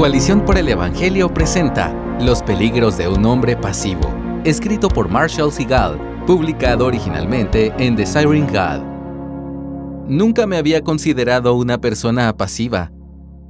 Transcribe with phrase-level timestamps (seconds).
[0.00, 4.10] Coalición por el Evangelio presenta Los peligros de un hombre pasivo,
[4.46, 8.80] escrito por Marshall Segal, publicado originalmente en Desiring God.
[10.08, 12.90] Nunca me había considerado una persona pasiva.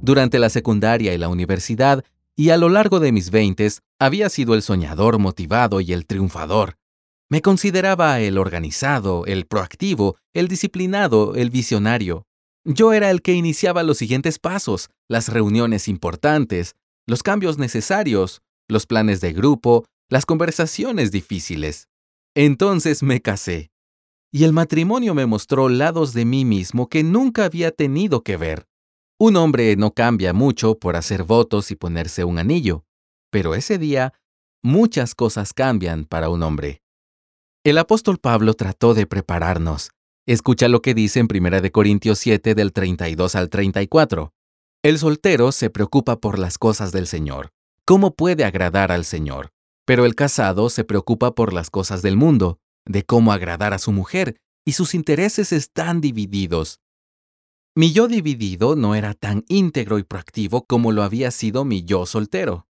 [0.01, 2.03] Durante la secundaria y la universidad,
[2.35, 6.75] y a lo largo de mis veintes, había sido el soñador motivado y el triunfador.
[7.29, 12.25] Me consideraba el organizado, el proactivo, el disciplinado, el visionario.
[12.63, 16.75] Yo era el que iniciaba los siguientes pasos, las reuniones importantes,
[17.07, 21.87] los cambios necesarios, los planes de grupo, las conversaciones difíciles.
[22.35, 23.71] Entonces me casé.
[24.31, 28.67] Y el matrimonio me mostró lados de mí mismo que nunca había tenido que ver.
[29.19, 32.85] Un hombre no cambia mucho por hacer votos y ponerse un anillo,
[33.29, 34.13] pero ese día
[34.63, 36.81] muchas cosas cambian para un hombre.
[37.63, 39.91] El apóstol Pablo trató de prepararnos,
[40.27, 44.33] Escucha lo que dice en 1 Corintios 7 del 32 al 34.
[44.83, 47.49] El soltero se preocupa por las cosas del Señor.
[47.85, 49.49] ¿Cómo puede agradar al Señor?
[49.85, 53.91] Pero el casado se preocupa por las cosas del mundo, de cómo agradar a su
[53.91, 56.79] mujer, y sus intereses están divididos.
[57.75, 62.05] Mi yo dividido no era tan íntegro y proactivo como lo había sido mi yo
[62.05, 62.67] soltero.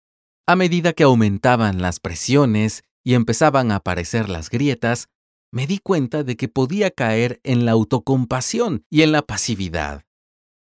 [0.46, 5.08] A medida que aumentaban las presiones y empezaban a aparecer las grietas,
[5.52, 10.04] me di cuenta de que podía caer en la autocompasión y en la pasividad.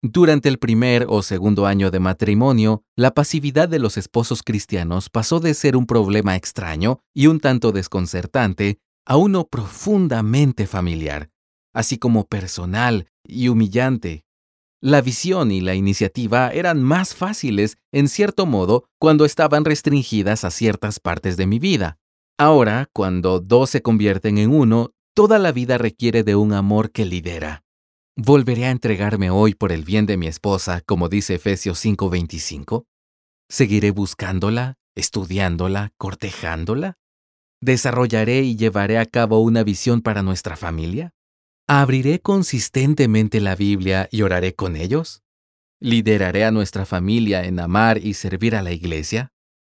[0.04, 5.40] Durante el primer o segundo año de matrimonio, la pasividad de los esposos cristianos pasó
[5.40, 11.30] de ser un problema extraño y un tanto desconcertante a uno profundamente familiar,
[11.74, 14.26] así como personal y humillante.
[14.82, 20.50] La visión y la iniciativa eran más fáciles, en cierto modo, cuando estaban restringidas a
[20.50, 22.00] ciertas partes de mi vida.
[22.42, 27.06] Ahora, cuando dos se convierten en uno, toda la vida requiere de un amor que
[27.06, 27.62] lidera.
[28.18, 32.88] ¿Volveré a entregarme hoy por el bien de mi esposa, como dice Efesios 5:25?
[33.48, 36.98] ¿Seguiré buscándola, estudiándola, cortejándola?
[37.62, 41.14] ¿Desarrollaré y llevaré a cabo una visión para nuestra familia?
[41.68, 45.22] ¿Abriré consistentemente la Biblia y oraré con ellos?
[45.80, 49.32] ¿Lideraré a nuestra familia en amar y servir a la iglesia?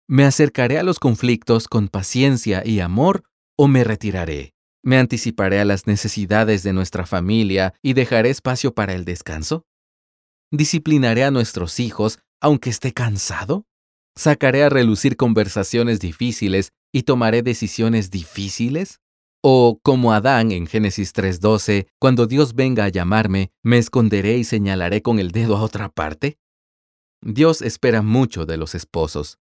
[0.07, 3.25] ¿Me acercaré a los conflictos con paciencia y amor
[3.57, 4.53] o me retiraré?
[4.83, 9.65] ¿Me anticiparé a las necesidades de nuestra familia y dejaré espacio para el descanso?
[10.51, 13.65] ¿Disciplinaré a nuestros hijos aunque esté cansado?
[14.15, 19.01] ¿Sacaré a relucir conversaciones difíciles y tomaré decisiones difíciles?
[19.43, 25.01] ¿O, como Adán en Génesis 3:12, cuando Dios venga a llamarme, me esconderé y señalaré
[25.01, 26.37] con el dedo a otra parte?
[27.23, 29.39] Dios espera mucho de los esposos.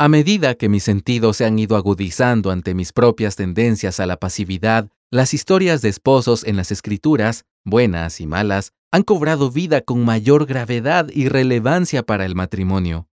[0.00, 4.16] A medida que mis sentidos se han ido agudizando ante mis propias tendencias a la
[4.16, 10.02] pasividad, las historias de esposos en las escrituras, buenas y malas, han cobrado vida con
[10.02, 13.08] mayor gravedad y relevancia para el matrimonio.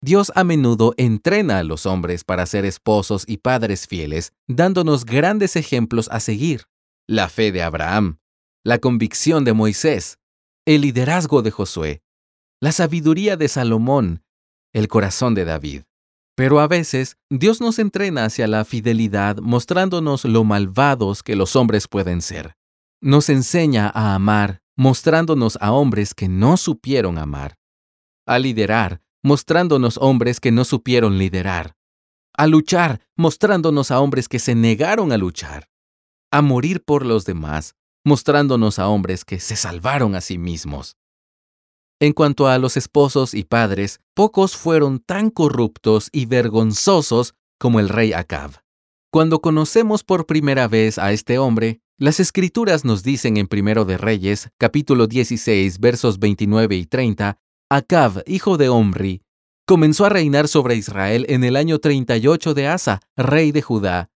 [0.00, 5.56] Dios a menudo entrena a los hombres para ser esposos y padres fieles, dándonos grandes
[5.56, 6.66] ejemplos a seguir.
[7.08, 8.20] La fe de Abraham,
[8.62, 10.20] la convicción de Moisés,
[10.66, 12.00] el liderazgo de Josué,
[12.60, 14.22] la sabiduría de Salomón,
[14.72, 15.87] el corazón de David.
[16.38, 21.88] Pero a veces Dios nos entrena hacia la fidelidad mostrándonos lo malvados que los hombres
[21.88, 22.54] pueden ser.
[23.00, 27.56] Nos enseña a amar mostrándonos a hombres que no supieron amar.
[28.24, 31.74] A liderar mostrándonos hombres que no supieron liderar.
[32.36, 35.68] A luchar mostrándonos a hombres que se negaron a luchar.
[36.30, 37.74] A morir por los demás
[38.04, 40.96] mostrándonos a hombres que se salvaron a sí mismos.
[42.00, 47.88] En cuanto a los esposos y padres, pocos fueron tan corruptos y vergonzosos como el
[47.88, 48.52] rey Acab.
[49.10, 53.98] Cuando conocemos por primera vez a este hombre, las escrituras nos dicen en Primero de
[53.98, 59.22] Reyes, capítulo 16, versos 29 y 30, Acab, hijo de Omri,
[59.66, 64.10] comenzó a reinar sobre Israel en el año 38 de Asa, rey de Judá.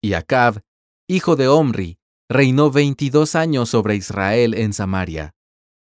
[0.00, 0.62] Y Acab,
[1.08, 5.34] hijo de Omri, reinó 22 años sobre Israel en Samaria.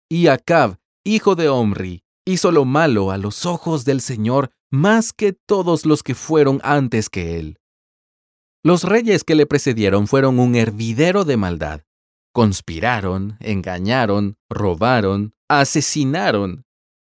[0.09, 5.34] Y Acab, hijo de Omri, hizo lo malo a los ojos del Señor más que
[5.34, 7.59] todos los que fueron antes que él.
[8.64, 11.82] Los reyes que le precedieron fueron un hervidero de maldad.
[12.34, 16.66] Conspiraron, engañaron, robaron, asesinaron,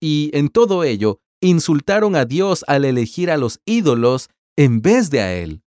[0.02, 5.22] y en todo ello insultaron a Dios al elegir a los ídolos en vez de
[5.22, 5.64] a él.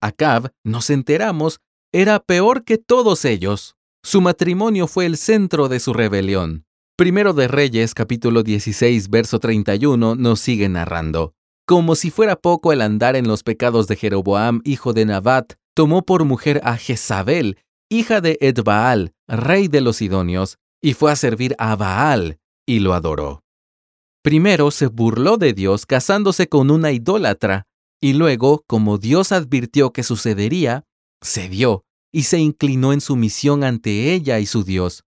[0.00, 1.60] Acab, nos enteramos,
[1.92, 3.76] era peor que todos ellos.
[4.02, 6.64] Su matrimonio fue el centro de su rebelión.
[7.00, 11.32] Primero de Reyes, capítulo 16, verso 31, nos sigue narrando.
[11.66, 16.04] Como si fuera poco el andar en los pecados de Jeroboam, hijo de Nabat, tomó
[16.04, 17.56] por mujer a Jezabel,
[17.88, 22.92] hija de Edbaal, rey de los Sidonios, y fue a servir a Baal, y lo
[22.92, 23.44] adoró.
[24.22, 27.66] Primero se burló de Dios casándose con una idólatra,
[27.98, 30.84] y luego, como Dios advirtió que sucedería,
[31.24, 31.82] cedió
[32.12, 35.02] y se inclinó en sumisión ante ella y su Dios.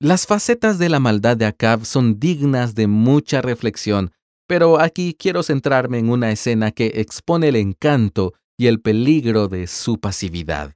[0.00, 4.12] Las facetas de la maldad de Acab son dignas de mucha reflexión,
[4.46, 9.66] pero aquí quiero centrarme en una escena que expone el encanto y el peligro de
[9.66, 10.74] su pasividad.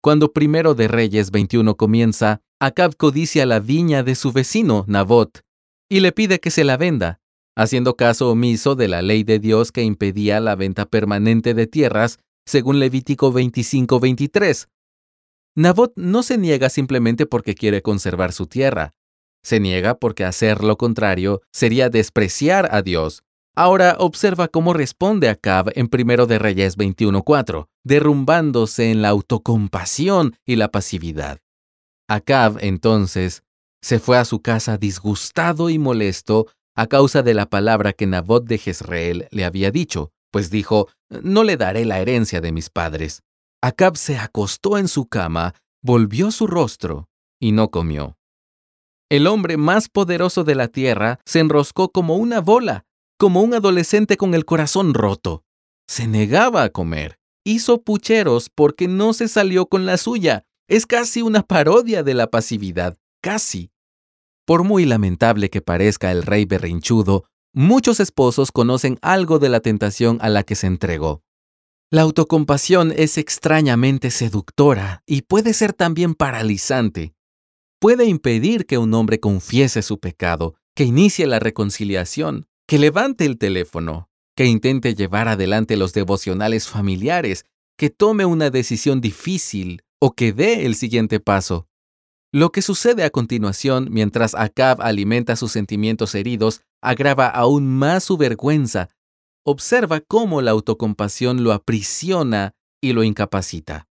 [0.00, 5.40] Cuando primero de Reyes 21 comienza, Acab codicia la viña de su vecino, Nabot,
[5.90, 7.18] y le pide que se la venda,
[7.56, 12.20] haciendo caso omiso de la ley de Dios que impedía la venta permanente de tierras,
[12.46, 14.68] según Levítico 25-23.
[15.56, 18.92] Nabot no se niega simplemente porque quiere conservar su tierra.
[19.42, 23.22] Se niega porque hacer lo contrario sería despreciar a Dios.
[23.54, 30.56] Ahora observa cómo responde Acab en 1 de Reyes 21.4, derrumbándose en la autocompasión y
[30.56, 31.38] la pasividad.
[32.08, 33.44] Acab, entonces,
[33.80, 38.44] se fue a su casa disgustado y molesto a causa de la palabra que Nabot
[38.44, 40.88] de Jezreel le había dicho, pues dijo,
[41.22, 43.22] no le daré la herencia de mis padres.
[43.66, 47.08] Acab se acostó en su cama, volvió su rostro
[47.40, 48.18] y no comió.
[49.10, 52.84] El hombre más poderoso de la tierra se enroscó como una bola,
[53.18, 55.44] como un adolescente con el corazón roto.
[55.88, 57.18] Se negaba a comer.
[57.42, 60.44] Hizo pucheros porque no se salió con la suya.
[60.68, 63.70] Es casi una parodia de la pasividad, casi.
[64.44, 67.24] Por muy lamentable que parezca el rey berrinchudo,
[67.54, 71.23] muchos esposos conocen algo de la tentación a la que se entregó.
[71.94, 77.14] La autocompasión es extrañamente seductora y puede ser también paralizante.
[77.78, 83.38] Puede impedir que un hombre confiese su pecado, que inicie la reconciliación, que levante el
[83.38, 87.44] teléfono, que intente llevar adelante los devocionales familiares,
[87.78, 91.68] que tome una decisión difícil o que dé el siguiente paso.
[92.32, 98.16] Lo que sucede a continuación mientras Acab alimenta sus sentimientos heridos agrava aún más su
[98.16, 98.88] vergüenza
[99.44, 103.86] observa cómo la autocompasión lo aprisiona y lo incapacita.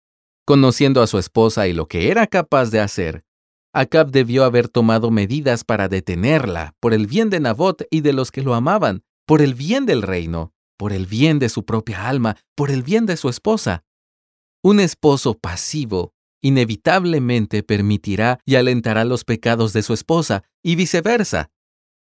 [0.45, 3.23] Conociendo a su esposa y lo que era capaz de hacer,
[3.73, 8.31] Acab debió haber tomado medidas para detenerla, por el bien de Nabot y de los
[8.31, 12.35] que lo amaban, por el bien del reino, por el bien de su propia alma,
[12.55, 13.83] por el bien de su esposa.
[14.61, 16.13] Un esposo pasivo
[16.43, 21.49] inevitablemente permitirá y alentará los pecados de su esposa, y viceversa.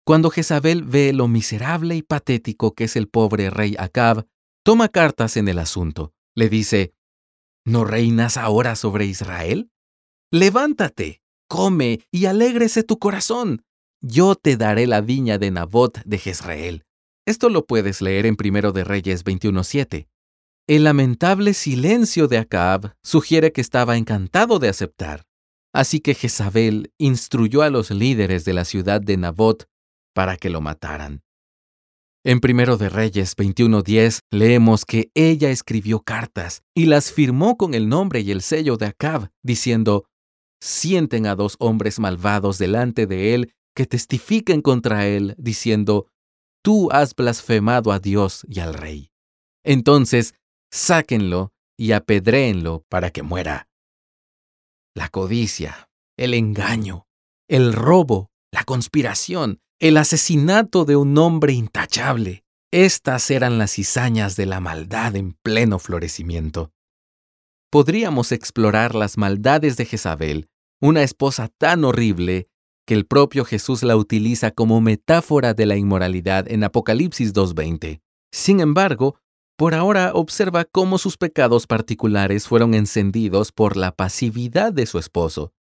[0.06, 4.26] Cuando Jezabel ve lo miserable y patético que es el pobre rey Acab,
[4.62, 6.12] toma cartas en el asunto.
[6.34, 6.92] Le dice,
[7.64, 9.70] ¿No reinas ahora sobre Israel?
[10.30, 13.64] Levántate, come y alégrese tu corazón.
[14.02, 16.84] Yo te daré la viña de Nabot de Jezreel.
[17.26, 20.06] Esto lo puedes leer en 1 de Reyes 21.7.
[20.66, 25.24] El lamentable silencio de Acab sugiere que estaba encantado de aceptar.
[25.72, 29.66] Así que Jezabel instruyó a los líderes de la ciudad de Nabot
[30.14, 31.22] para que lo mataran.
[32.24, 37.90] En Primero de Reyes 21:10 leemos que ella escribió cartas y las firmó con el
[37.90, 40.06] nombre y el sello de Acab, diciendo,
[40.62, 46.06] sienten a dos hombres malvados delante de él que testifiquen contra él, diciendo,
[46.62, 49.10] tú has blasfemado a Dios y al rey.
[49.62, 50.34] Entonces,
[50.72, 53.68] sáquenlo y apedréenlo para que muera.
[54.94, 57.06] La codicia, el engaño,
[57.48, 62.44] el robo, la conspiración, el asesinato de un hombre intachable.
[62.72, 66.72] Estas eran las cizañas de la maldad en pleno florecimiento.
[67.70, 70.48] Podríamos explorar las maldades de Jezabel,
[70.80, 72.48] una esposa tan horrible
[72.86, 78.00] que el propio Jesús la utiliza como metáfora de la inmoralidad en Apocalipsis 2.20.
[78.32, 79.18] Sin embargo,
[79.56, 85.52] por ahora observa cómo sus pecados particulares fueron encendidos por la pasividad de su esposo.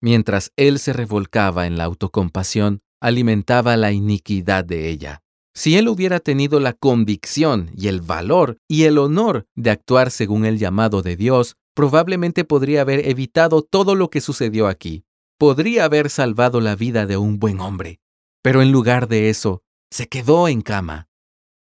[0.00, 5.22] Mientras él se revolcaba en la autocompasión, alimentaba la iniquidad de ella.
[5.54, 10.46] Si él hubiera tenido la convicción y el valor y el honor de actuar según
[10.46, 15.04] el llamado de Dios, probablemente podría haber evitado todo lo que sucedió aquí.
[15.38, 18.00] Podría haber salvado la vida de un buen hombre.
[18.40, 21.08] Pero en lugar de eso, se quedó en cama.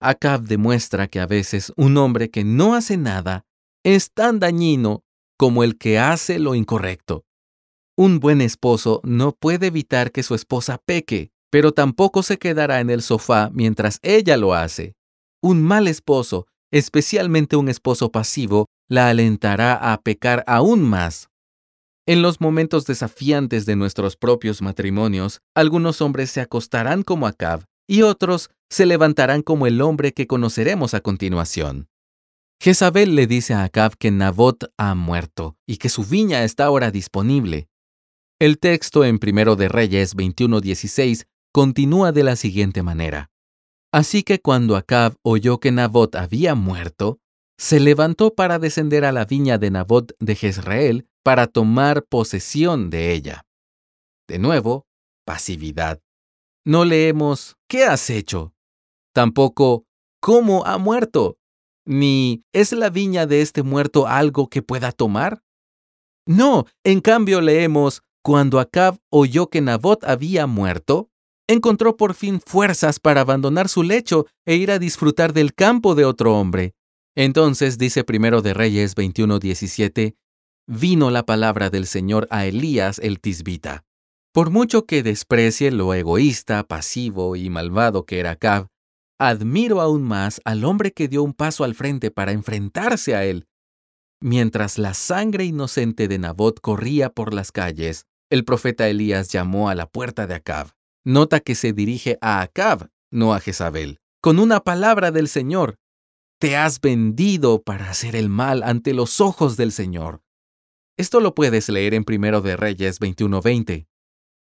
[0.01, 3.45] Acab demuestra que a veces un hombre que no hace nada
[3.83, 5.03] es tan dañino
[5.37, 7.26] como el que hace lo incorrecto.
[7.99, 12.91] Un buen esposo no puede evitar que su esposa peque, pero tampoco se quedará en
[12.91, 14.93] el sofá mientras ella lo hace.
[15.41, 21.29] Un mal esposo, especialmente un esposo pasivo, la alentará a pecar aún más.
[22.05, 28.03] En los momentos desafiantes de nuestros propios matrimonios, algunos hombres se acostarán como Acab y
[28.03, 31.87] otros se levantarán como el hombre que conoceremos a continuación.
[32.61, 36.91] Jezabel le dice a Acab que Nabot ha muerto y que su viña está ahora
[36.91, 37.67] disponible.
[38.39, 43.31] El texto en Primero de Reyes 21:16 continúa de la siguiente manera.
[43.91, 47.17] Así que cuando Acab oyó que Nabot había muerto,
[47.57, 53.13] se levantó para descender a la viña de Nabot de Jezreel para tomar posesión de
[53.13, 53.43] ella.
[54.27, 54.85] De nuevo,
[55.25, 55.99] pasividad.
[56.63, 58.53] No leemos ¿qué has hecho?
[59.15, 59.85] Tampoco
[60.21, 61.39] ¿cómo ha muerto?
[61.87, 65.41] Ni ¿es la viña de este muerto algo que pueda tomar?
[66.27, 71.09] No, en cambio leemos cuando Acab oyó que Nabot había muerto,
[71.47, 76.03] encontró por fin fuerzas para abandonar su lecho e ir a disfrutar del campo de
[76.03, 76.73] otro hombre.
[77.15, 80.17] Entonces dice primero de Reyes 21:17,
[80.67, 83.85] vino la palabra del Señor a Elías el tisbita.
[84.33, 88.67] Por mucho que desprecie lo egoísta, pasivo y malvado que era Acab,
[89.17, 93.47] admiro aún más al hombre que dio un paso al frente para enfrentarse a él.
[94.19, 99.75] Mientras la sangre inocente de Nabot corría por las calles, el profeta Elías llamó a
[99.75, 100.73] la puerta de Acab.
[101.05, 105.77] Nota que se dirige a Acab, no a Jezabel, con una palabra del Señor.
[106.39, 110.21] Te has vendido para hacer el mal ante los ojos del Señor.
[110.97, 113.87] Esto lo puedes leer en Primero de Reyes 21:20.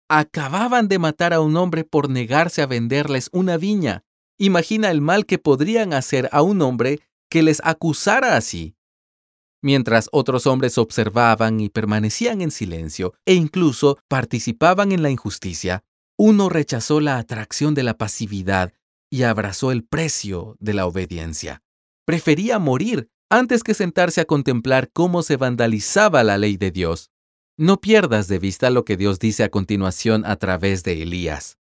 [0.10, 4.04] Acababan de matar a un hombre por negarse a venderles una viña.
[4.38, 8.76] Imagina el mal que podrían hacer a un hombre que les acusara así.
[9.62, 15.84] Mientras otros hombres observaban y permanecían en silencio e incluso participaban en la injusticia,
[16.18, 18.74] uno rechazó la atracción de la pasividad
[19.12, 21.62] y abrazó el precio de la obediencia.
[22.06, 27.12] Prefería morir antes que sentarse a contemplar cómo se vandalizaba la ley de Dios.
[27.58, 31.58] No pierdas de vista lo que Dios dice a continuación a través de Elías.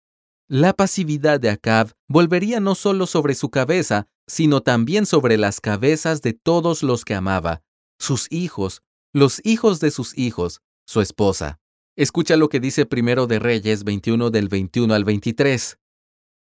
[0.48, 6.22] La pasividad de Acab volvería no solo sobre su cabeza, sino también sobre las cabezas
[6.22, 7.62] de todos los que amaba,
[7.98, 11.58] sus hijos, los hijos de sus hijos, su esposa.
[11.96, 15.78] Escucha lo que dice primero de Reyes 21 del 21 al 23.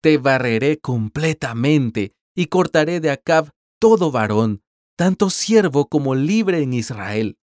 [0.01, 4.62] Te barreré completamente y cortaré de Acab todo varón,
[4.98, 7.38] tanto siervo como libre en Israel,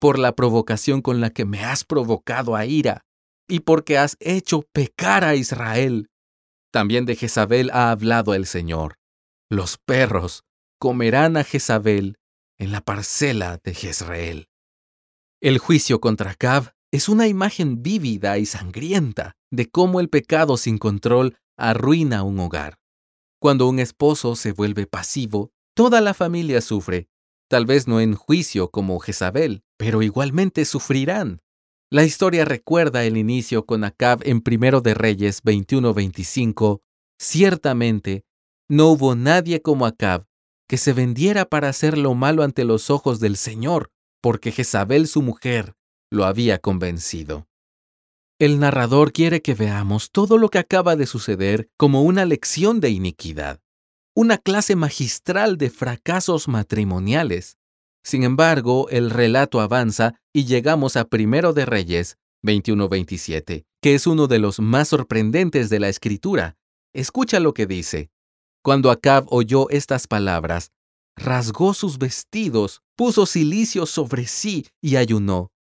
[0.00, 3.04] por la provocación con la que me has provocado a ira,
[3.46, 6.08] y porque has hecho pecar a Israel.
[6.72, 8.96] También de Jezabel ha hablado el Señor.
[9.50, 10.44] Los perros
[10.78, 12.16] comerán a Jezabel
[12.64, 14.48] en la parcela de Jezreel.
[15.40, 20.78] El juicio contra Acab es una imagen vívida y sangrienta de cómo el pecado sin
[20.78, 22.78] control arruina un hogar.
[23.38, 27.08] Cuando un esposo se vuelve pasivo, toda la familia sufre,
[27.48, 31.42] tal vez no en juicio como Jezabel, pero igualmente sufrirán.
[31.90, 36.80] La historia recuerda el inicio con Acab en Primero de Reyes 21-25.
[37.18, 38.24] Ciertamente,
[38.68, 40.26] no hubo nadie como Acab
[40.68, 43.90] que se vendiera para hacer lo malo ante los ojos del Señor,
[44.20, 45.74] porque Jezabel su mujer
[46.10, 47.46] lo había convencido.
[48.38, 52.90] El narrador quiere que veamos todo lo que acaba de suceder como una lección de
[52.90, 53.60] iniquidad,
[54.14, 57.58] una clase magistral de fracasos matrimoniales.
[58.02, 64.26] Sin embargo, el relato avanza y llegamos a Primero de Reyes 21-27, que es uno
[64.26, 66.56] de los más sorprendentes de la escritura.
[66.92, 68.10] Escucha lo que dice.
[68.64, 70.72] Cuando Acab oyó estas palabras,
[71.14, 75.52] rasgó sus vestidos, puso silicio sobre sí y ayunó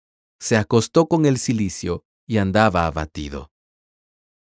[0.44, 3.50] se acostó con el silicio y andaba abatido.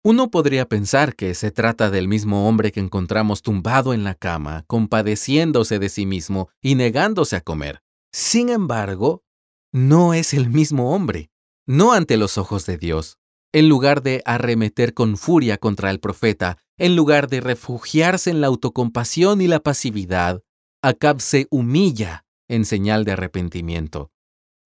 [0.02, 4.64] Uno podría pensar que se trata del mismo hombre que encontramos tumbado en la cama,
[4.66, 7.82] compadeciéndose de sí mismo y negándose a comer.
[8.10, 9.22] Sin embargo,
[9.70, 11.30] no es el mismo hombre,
[11.66, 13.18] no ante los ojos de Dios.
[13.52, 18.46] En lugar de arremeter con furia contra el profeta, en lugar de refugiarse en la
[18.46, 20.42] autocompasión y la pasividad,
[20.82, 24.12] Acab se humilla en señal de arrepentimiento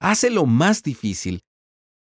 [0.00, 1.42] hace lo más difícil.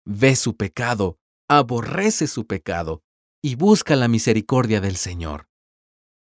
[0.05, 1.17] Ve su pecado,
[1.49, 3.01] aborrece su pecado
[3.41, 5.47] y busca la misericordia del Señor.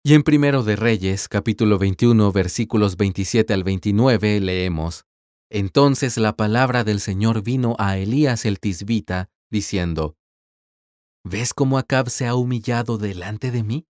[0.03, 5.05] Y en Primero de Reyes, capítulo 21, versículos 27 al 29, leemos,
[5.49, 10.16] Entonces la palabra del Señor vino a Elías el tisbita, diciendo,
[11.29, 13.85] ¿Ves cómo Acab se ha humillado delante de mí?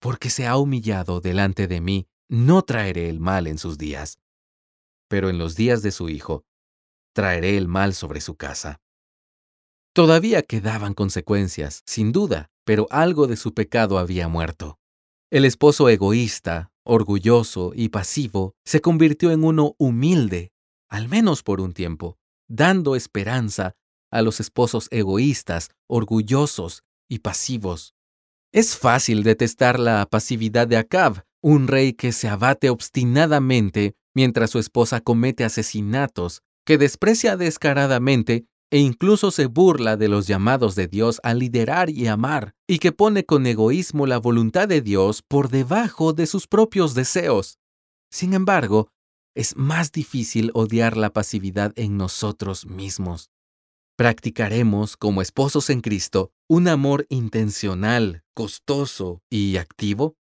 [0.00, 4.18] Porque se ha humillado delante de mí, no traeré el mal en sus días.
[5.08, 6.44] Pero en los días de su hijo,
[7.14, 8.80] traeré el mal sobre su casa.
[9.92, 14.80] Todavía quedaban consecuencias, sin duda, pero algo de su pecado había muerto.
[15.30, 20.50] El esposo egoísta, orgulloso y pasivo se convirtió en uno humilde,
[20.88, 23.76] al menos por un tiempo, dando esperanza
[24.14, 27.94] a los esposos egoístas, orgullosos y pasivos.
[28.52, 34.58] Es fácil detestar la pasividad de Acab, un rey que se abate obstinadamente mientras su
[34.58, 41.20] esposa comete asesinatos que desprecia descaradamente e incluso se burla de los llamados de Dios
[41.22, 46.12] a liderar y amar, y que pone con egoísmo la voluntad de Dios por debajo
[46.12, 47.58] de sus propios deseos.
[48.10, 48.88] Sin embargo,
[49.34, 53.30] es más difícil odiar la pasividad en nosotros mismos.
[53.96, 60.16] Practicaremos, como esposos en Cristo, un amor intencional, costoso y activo.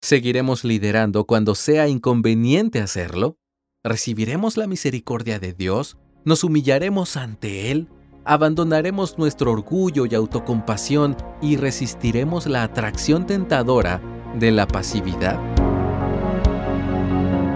[0.00, 3.36] ¿Seguiremos liderando cuando sea inconveniente hacerlo?
[3.82, 5.96] ¿Recibiremos la misericordia de Dios?
[6.24, 7.88] ¿Nos humillaremos ante Él?
[8.24, 14.00] ¿Abandonaremos nuestro orgullo y autocompasión y resistiremos la atracción tentadora
[14.38, 15.40] de la pasividad?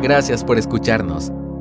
[0.02, 1.30] Gracias por escucharnos.